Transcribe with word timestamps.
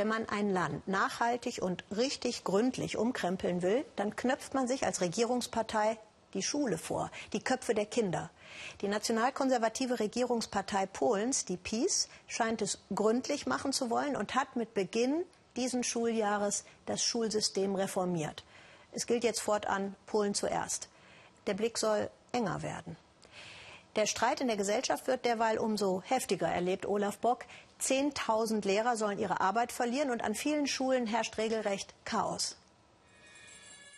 Wenn 0.00 0.08
man 0.08 0.26
ein 0.30 0.48
Land 0.48 0.88
nachhaltig 0.88 1.60
und 1.60 1.84
richtig 1.94 2.42
gründlich 2.42 2.96
umkrempeln 2.96 3.60
will, 3.60 3.84
dann 3.96 4.16
knöpft 4.16 4.54
man 4.54 4.66
sich 4.66 4.86
als 4.86 5.02
Regierungspartei 5.02 5.98
die 6.32 6.42
Schule 6.42 6.78
vor, 6.78 7.10
die 7.34 7.44
Köpfe 7.44 7.74
der 7.74 7.84
Kinder. 7.84 8.30
Die 8.80 8.88
nationalkonservative 8.88 10.00
Regierungspartei 10.00 10.86
Polens, 10.86 11.44
die 11.44 11.58
PiS, 11.58 12.08
scheint 12.28 12.62
es 12.62 12.78
gründlich 12.94 13.44
machen 13.44 13.74
zu 13.74 13.90
wollen 13.90 14.16
und 14.16 14.34
hat 14.34 14.56
mit 14.56 14.72
Beginn 14.72 15.22
diesen 15.56 15.84
Schuljahres 15.84 16.64
das 16.86 17.04
Schulsystem 17.04 17.74
reformiert. 17.74 18.42
Es 18.92 19.06
gilt 19.06 19.22
jetzt 19.22 19.42
fortan 19.42 19.96
Polen 20.06 20.32
zuerst. 20.32 20.88
Der 21.46 21.52
Blick 21.52 21.76
soll 21.76 22.08
enger 22.32 22.62
werden. 22.62 22.96
Der 23.96 24.06
Streit 24.06 24.40
in 24.40 24.46
der 24.46 24.56
Gesellschaft 24.56 25.08
wird 25.08 25.24
derweil 25.24 25.58
umso 25.58 26.02
heftiger, 26.02 26.46
erlebt 26.46 26.86
Olaf 26.86 27.18
Bock. 27.18 27.44
Zehntausend 27.78 28.64
Lehrer 28.64 28.96
sollen 28.96 29.18
ihre 29.18 29.40
Arbeit 29.40 29.72
verlieren 29.72 30.10
und 30.10 30.22
an 30.22 30.34
vielen 30.34 30.68
Schulen 30.68 31.06
herrscht 31.06 31.38
regelrecht 31.38 31.94
Chaos. 32.04 32.56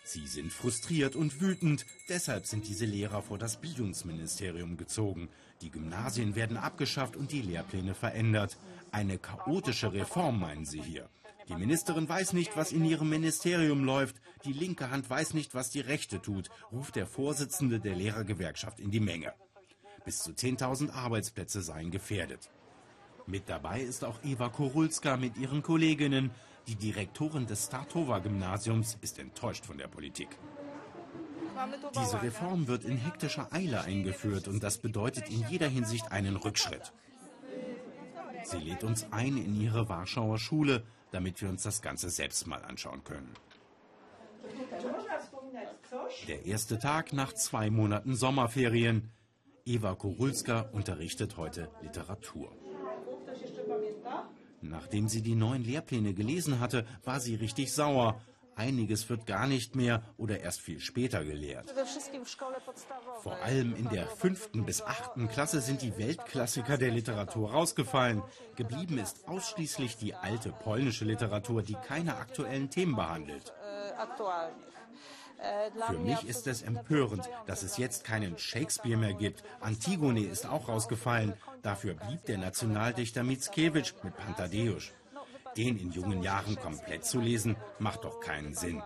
Sie 0.04 0.26
sind 0.26 0.52
frustriert 0.52 1.14
und 1.14 1.40
wütend. 1.40 1.84
Deshalb 2.08 2.46
sind 2.46 2.66
diese 2.66 2.86
Lehrer 2.86 3.22
vor 3.22 3.38
das 3.38 3.60
Bildungsministerium 3.60 4.76
gezogen. 4.76 5.28
Die 5.60 5.70
Gymnasien 5.70 6.34
werden 6.34 6.56
abgeschafft 6.56 7.14
und 7.14 7.30
die 7.30 7.42
Lehrpläne 7.42 7.94
verändert. 7.94 8.56
Eine 8.90 9.18
chaotische 9.18 9.92
Reform 9.92 10.40
meinen 10.40 10.64
sie 10.64 10.82
hier. 10.82 11.08
Die 11.48 11.54
Ministerin 11.54 12.08
weiß 12.08 12.32
nicht, 12.32 12.56
was 12.56 12.72
in 12.72 12.84
ihrem 12.84 13.10
Ministerium 13.10 13.84
läuft. 13.84 14.16
Die 14.44 14.52
linke 14.52 14.90
Hand 14.90 15.08
weiß 15.08 15.34
nicht, 15.34 15.54
was 15.54 15.70
die 15.70 15.80
rechte 15.80 16.20
tut, 16.20 16.50
ruft 16.72 16.96
der 16.96 17.06
Vorsitzende 17.06 17.78
der 17.78 17.94
Lehrergewerkschaft 17.94 18.80
in 18.80 18.90
die 18.90 19.00
Menge. 19.00 19.32
Bis 20.04 20.22
zu 20.22 20.32
10.000 20.32 20.92
Arbeitsplätze 20.92 21.62
seien 21.62 21.90
gefährdet. 21.90 22.50
Mit 23.26 23.48
dabei 23.48 23.80
ist 23.80 24.04
auch 24.04 24.18
Eva 24.24 24.48
Korulska 24.48 25.16
mit 25.16 25.36
ihren 25.38 25.62
Kolleginnen. 25.62 26.30
Die 26.66 26.74
Direktorin 26.74 27.46
des 27.46 27.66
Statova-Gymnasiums 27.66 28.98
ist 29.00 29.18
enttäuscht 29.18 29.64
von 29.64 29.78
der 29.78 29.88
Politik. 29.88 30.28
Diese 31.94 32.22
Reform 32.22 32.66
wird 32.66 32.84
in 32.84 32.96
hektischer 32.96 33.52
Eile 33.52 33.82
eingeführt 33.82 34.48
und 34.48 34.62
das 34.62 34.78
bedeutet 34.78 35.28
in 35.28 35.44
jeder 35.48 35.68
Hinsicht 35.68 36.10
einen 36.10 36.36
Rückschritt. 36.36 36.92
Sie 38.44 38.58
lädt 38.58 38.82
uns 38.82 39.06
ein 39.12 39.36
in 39.36 39.60
ihre 39.60 39.88
Warschauer 39.88 40.38
Schule, 40.38 40.82
damit 41.12 41.40
wir 41.40 41.48
uns 41.48 41.62
das 41.62 41.82
Ganze 41.82 42.10
selbst 42.10 42.46
mal 42.46 42.64
anschauen 42.64 43.04
können. 43.04 43.32
Der 46.26 46.44
erste 46.46 46.78
Tag 46.78 47.12
nach 47.12 47.32
zwei 47.34 47.70
Monaten 47.70 48.16
Sommerferien. 48.16 49.10
Eva 49.64 49.94
Korulska 49.94 50.68
unterrichtet 50.72 51.36
heute 51.36 51.70
Literatur. 51.82 52.50
Nachdem 54.60 55.08
sie 55.08 55.22
die 55.22 55.36
neuen 55.36 55.64
Lehrpläne 55.64 56.14
gelesen 56.14 56.58
hatte, 56.58 56.84
war 57.04 57.20
sie 57.20 57.36
richtig 57.36 57.72
sauer. 57.72 58.20
Einiges 58.54 59.08
wird 59.08 59.24
gar 59.26 59.46
nicht 59.46 59.76
mehr 59.76 60.02
oder 60.18 60.40
erst 60.40 60.60
viel 60.60 60.80
später 60.80 61.24
gelehrt. 61.24 61.72
Vor 63.22 63.36
allem 63.36 63.74
in 63.76 63.88
der 63.88 64.06
fünften 64.08 64.66
bis 64.66 64.82
achten 64.82 65.28
Klasse 65.28 65.60
sind 65.60 65.80
die 65.80 65.96
Weltklassiker 65.96 66.76
der 66.76 66.90
Literatur 66.90 67.52
rausgefallen. 67.52 68.22
Geblieben 68.56 68.98
ist 68.98 69.26
ausschließlich 69.26 69.96
die 69.96 70.14
alte 70.14 70.50
polnische 70.50 71.04
Literatur, 71.04 71.62
die 71.62 71.76
keine 71.86 72.16
aktuellen 72.16 72.68
Themen 72.68 72.94
behandelt. 72.94 73.54
Für 75.86 75.98
mich 75.98 76.24
ist 76.28 76.46
es 76.46 76.62
empörend, 76.62 77.28
dass 77.46 77.62
es 77.62 77.76
jetzt 77.76 78.04
keinen 78.04 78.38
Shakespeare 78.38 78.96
mehr 78.96 79.14
gibt. 79.14 79.42
Antigone 79.60 80.24
ist 80.24 80.46
auch 80.46 80.68
rausgefallen. 80.68 81.34
Dafür 81.62 81.94
blieb 81.94 82.24
der 82.26 82.38
Nationaldichter 82.38 83.22
Mickiewicz 83.22 83.94
mit 84.02 84.16
Pantadeusz. 84.16 84.92
Den 85.56 85.78
in 85.78 85.90
jungen 85.90 86.22
Jahren 86.22 86.56
komplett 86.56 87.04
zu 87.04 87.20
lesen, 87.20 87.56
macht 87.78 88.04
doch 88.04 88.20
keinen 88.20 88.54
Sinn. 88.54 88.82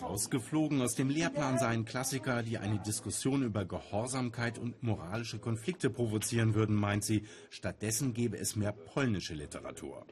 Rausgeflogen 0.00 0.82
aus 0.82 0.94
dem 0.94 1.10
Lehrplan 1.10 1.58
seien 1.58 1.84
Klassiker, 1.84 2.42
die 2.42 2.58
eine 2.58 2.78
Diskussion 2.78 3.42
über 3.42 3.64
Gehorsamkeit 3.64 4.58
und 4.58 4.82
moralische 4.82 5.38
Konflikte 5.38 5.90
provozieren 5.90 6.54
würden, 6.54 6.76
meint 6.76 7.04
sie. 7.04 7.26
Stattdessen 7.50 8.14
gäbe 8.14 8.38
es 8.38 8.56
mehr 8.56 8.72
polnische 8.72 9.34
Literatur. 9.34 10.06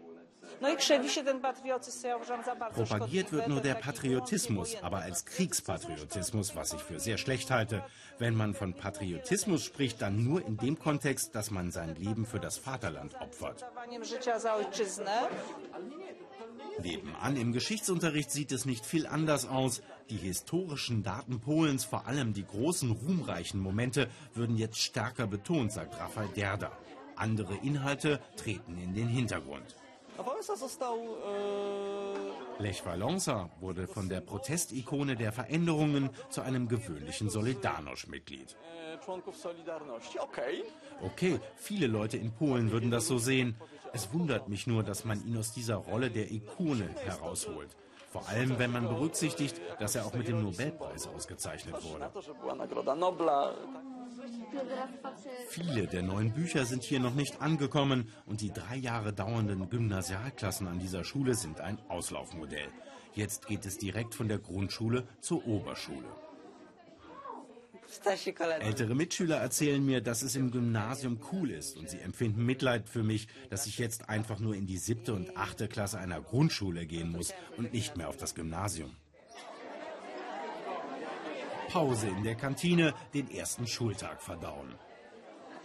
Propagiert 2.74 3.32
wird 3.32 3.48
nur 3.48 3.60
der 3.60 3.74
Patriotismus, 3.74 4.76
aber 4.82 4.98
als 4.98 5.24
Kriegspatriotismus, 5.24 6.56
was 6.56 6.72
ich 6.72 6.80
für 6.80 7.00
sehr 7.00 7.18
schlecht 7.18 7.50
halte. 7.50 7.84
Wenn 8.18 8.34
man 8.34 8.54
von 8.54 8.74
Patriotismus 8.74 9.64
spricht, 9.64 10.02
dann 10.02 10.24
nur 10.24 10.44
in 10.44 10.56
dem 10.56 10.78
Kontext, 10.78 11.34
dass 11.34 11.50
man 11.50 11.70
sein 11.70 11.94
Leben 11.96 12.26
für 12.26 12.40
das 12.40 12.58
Vaterland 12.58 13.14
opfert. 13.20 13.64
Nebenan 16.82 17.36
im 17.36 17.52
Geschichtsunterricht 17.52 18.30
sieht 18.30 18.52
es 18.52 18.64
nicht 18.64 18.84
viel 18.84 19.06
anders 19.06 19.46
aus. 19.46 19.82
Die 20.10 20.16
historischen 20.16 21.02
Daten 21.02 21.40
Polens, 21.40 21.84
vor 21.84 22.06
allem 22.06 22.32
die 22.32 22.44
großen 22.44 22.90
ruhmreichen 22.90 23.60
Momente, 23.60 24.08
würden 24.34 24.56
jetzt 24.56 24.78
stärker 24.78 25.26
betont, 25.26 25.72
sagt 25.72 25.98
Rafael 25.98 26.28
Derda. 26.28 26.72
Andere 27.16 27.54
Inhalte 27.62 28.20
treten 28.36 28.76
in 28.78 28.94
den 28.94 29.08
Hintergrund. 29.08 29.76
Lech 32.58 32.86
Walesa 32.86 33.50
wurde 33.60 33.88
von 33.88 34.08
der 34.08 34.20
Protestikone 34.20 35.16
der 35.16 35.32
Veränderungen 35.32 36.10
zu 36.30 36.42
einem 36.42 36.68
gewöhnlichen 36.68 37.28
Solidarność-Mitglied. 37.28 38.56
Okay, 41.02 41.40
viele 41.56 41.88
Leute 41.88 42.16
in 42.16 42.32
Polen 42.32 42.70
würden 42.70 42.90
das 42.90 43.06
so 43.08 43.18
sehen. 43.18 43.56
Es 43.92 44.12
wundert 44.12 44.48
mich 44.48 44.66
nur, 44.66 44.82
dass 44.82 45.04
man 45.04 45.24
ihn 45.26 45.36
aus 45.36 45.52
dieser 45.52 45.76
Rolle 45.76 46.10
der 46.10 46.30
Ikone 46.30 46.88
herausholt. 47.04 47.76
Vor 48.10 48.28
allem, 48.28 48.58
wenn 48.60 48.70
man 48.70 48.86
berücksichtigt, 48.86 49.60
dass 49.80 49.96
er 49.96 50.06
auch 50.06 50.14
mit 50.14 50.28
dem 50.28 50.42
Nobelpreis 50.42 51.08
ausgezeichnet 51.08 51.74
wurde. 51.82 52.08
Viele 55.48 55.86
der 55.86 56.02
neuen 56.02 56.32
Bücher 56.32 56.64
sind 56.64 56.82
hier 56.82 57.00
noch 57.00 57.14
nicht 57.14 57.40
angekommen 57.40 58.08
und 58.26 58.40
die 58.40 58.52
drei 58.52 58.76
Jahre 58.76 59.12
dauernden 59.12 59.68
Gymnasialklassen 59.68 60.66
an 60.66 60.78
dieser 60.78 61.04
Schule 61.04 61.34
sind 61.34 61.60
ein 61.60 61.78
Auslaufmodell. 61.88 62.68
Jetzt 63.14 63.46
geht 63.46 63.64
es 63.66 63.78
direkt 63.78 64.14
von 64.14 64.28
der 64.28 64.38
Grundschule 64.38 65.06
zur 65.20 65.46
Oberschule. 65.46 66.08
Ältere 68.60 68.94
Mitschüler 68.94 69.36
erzählen 69.36 69.84
mir, 69.84 70.00
dass 70.00 70.22
es 70.22 70.34
im 70.36 70.50
Gymnasium 70.50 71.20
cool 71.32 71.50
ist 71.50 71.76
und 71.76 71.88
sie 71.88 72.00
empfinden 72.00 72.44
Mitleid 72.44 72.88
für 72.88 73.02
mich, 73.02 73.28
dass 73.50 73.66
ich 73.66 73.78
jetzt 73.78 74.08
einfach 74.08 74.40
nur 74.40 74.54
in 74.54 74.66
die 74.66 74.78
siebte 74.78 75.14
und 75.14 75.36
achte 75.36 75.68
Klasse 75.68 75.98
einer 75.98 76.20
Grundschule 76.20 76.86
gehen 76.86 77.10
muss 77.10 77.32
und 77.56 77.72
nicht 77.72 77.96
mehr 77.96 78.08
auf 78.08 78.16
das 78.16 78.34
Gymnasium. 78.34 78.90
Pause 81.74 82.06
in 82.06 82.22
der 82.22 82.36
Kantine, 82.36 82.94
den 83.14 83.28
ersten 83.28 83.66
Schultag 83.66 84.22
verdauen. 84.22 84.76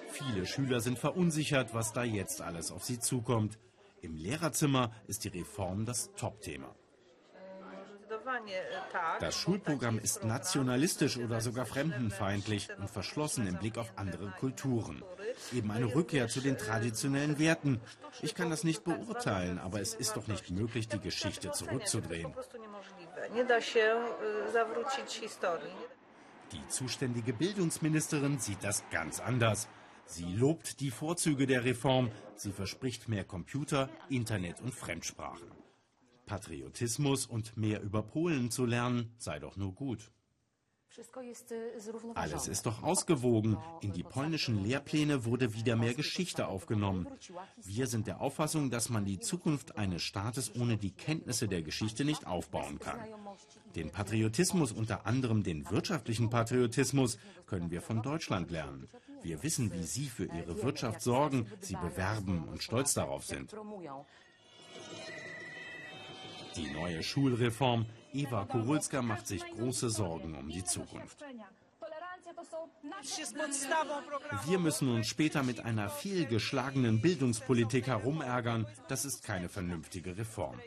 Viele 0.08 0.48
Schüler 0.48 0.80
sind 0.82 0.98
verunsichert, 0.98 1.76
was 1.76 1.94
da 1.94 2.04
jetzt 2.04 2.42
alles 2.42 2.72
auf 2.72 2.84
sie 2.84 3.00
zukommt. 3.00 3.60
Im 4.02 4.16
Lehrerzimmer 4.16 4.92
ist 5.06 5.24
die 5.24 5.28
Reform 5.28 5.86
das 5.86 6.12
Topthema. 6.16 6.74
Das 9.20 9.36
Schulprogramm 9.36 10.00
ist 10.00 10.24
nationalistisch 10.24 11.18
oder 11.18 11.42
sogar 11.42 11.68
fremdenfeindlich 11.68 12.70
und 12.80 12.90
verschlossen 12.90 13.46
im 13.46 13.60
Blick 13.60 13.78
auf 13.78 13.94
andere 13.96 14.32
Kulturen. 14.40 15.04
Eben 15.54 15.70
eine 15.70 15.94
Rückkehr 15.94 16.28
zu 16.28 16.42
den 16.42 16.58
traditionellen 16.58 17.38
Werten. 17.38 17.80
Ich 18.24 18.34
kann 18.34 18.50
das 18.50 18.64
nicht 18.64 18.84
beurteilen, 18.84 19.60
aber 19.60 19.80
es 19.80 19.94
ist 19.94 20.18
doch 20.18 20.26
nicht 20.26 20.50
möglich, 20.50 20.88
die 20.88 21.00
Geschichte 21.00 21.52
zurückzudrehen. 21.52 22.34
Die 26.52 26.68
zuständige 26.68 27.34
Bildungsministerin 27.34 28.40
sieht 28.40 28.64
das 28.64 28.84
ganz 28.90 29.20
anders. 29.20 29.68
Sie 30.06 30.34
lobt 30.34 30.80
die 30.80 30.90
Vorzüge 30.90 31.46
der 31.46 31.64
Reform. 31.64 32.10
Sie 32.36 32.52
verspricht 32.52 33.08
mehr 33.08 33.24
Computer, 33.24 33.90
Internet 34.10 34.60
und 34.62 34.74
Fremdsprachen. 34.74 35.52
Patriotismus 36.26 37.28
und 37.28 37.58
mehr 37.58 37.82
über 37.82 38.02
Polen 38.02 38.50
zu 38.50 38.66
lernen, 38.66 39.12
sei 39.18 39.40
doch 39.40 39.58
nur 39.58 39.74
gut. 39.74 40.12
Alles 42.16 42.48
ist 42.48 42.66
doch 42.66 42.84
ausgewogen. 42.84 43.58
In 43.82 43.94
die 43.94 44.04
polnischen 44.04 44.64
Lehrpläne 44.64 45.26
wurde 45.26 45.54
wieder 45.54 45.76
mehr 45.76 45.94
Geschichte 45.94 46.48
aufgenommen. 46.48 47.08
Wir 47.64 47.88
sind 47.88 48.08
der 48.08 48.22
Auffassung, 48.22 48.70
dass 48.70 48.90
man 48.90 49.06
die 49.06 49.20
Zukunft 49.20 49.78
eines 49.78 50.02
Staates 50.02 50.56
ohne 50.56 50.78
die 50.78 50.92
Kenntnisse 50.92 51.48
der 51.48 51.62
Geschichte 51.62 52.06
nicht 52.06 52.26
aufbauen 52.26 52.80
kann. 52.80 53.00
Den 53.76 53.92
Patriotismus, 53.92 54.72
unter 54.72 55.06
anderem 55.06 55.44
den 55.44 55.70
wirtschaftlichen 55.70 56.30
Patriotismus, 56.30 57.18
können 57.46 57.72
wir 57.72 57.82
von 57.82 58.02
Deutschland 58.02 58.50
lernen. 58.52 58.90
Wir 59.22 59.44
wissen, 59.44 59.72
wie 59.74 59.84
Sie 59.84 60.08
für 60.08 60.26
Ihre 60.26 60.62
Wirtschaft 60.64 61.02
sorgen, 61.02 61.48
sie 61.60 61.76
bewerben 61.76 62.48
und 62.48 62.64
stolz 62.64 62.94
darauf 62.94 63.26
sind. 63.26 63.54
Die 66.56 66.72
neue 66.72 67.04
Schulreform 67.04 67.86
Eva 68.14 68.46
Kurulska 68.46 69.02
macht 69.02 69.28
sich 69.28 69.44
große 69.46 69.90
Sorgen 69.90 70.36
um 70.36 70.50
die 70.50 70.64
Zukunft. 70.64 71.24
Wir 74.46 74.60
müssen 74.60 74.90
uns 74.96 75.08
später 75.08 75.44
mit 75.44 75.60
einer 75.62 75.90
fehlgeschlagenen 75.90 77.02
Bildungspolitik 77.02 77.88
herumärgern. 77.88 78.68
Das 78.88 79.06
ist 79.06 79.24
keine 79.24 79.50
vernünftige 79.50 80.18
Reform. 80.18 80.58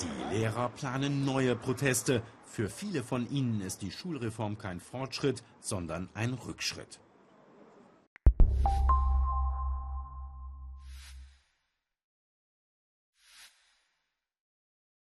Die 0.00 0.36
Lehrer 0.36 0.68
planen 0.70 1.24
neue 1.24 1.56
Proteste. 1.56 2.22
Für 2.44 2.68
viele 2.68 3.02
von 3.02 3.30
ihnen 3.30 3.60
ist 3.60 3.82
die 3.82 3.90
Schulreform 3.90 4.58
kein 4.58 4.80
Fortschritt, 4.80 5.42
sondern 5.60 6.08
ein 6.14 6.34
Rückschritt. 6.34 7.00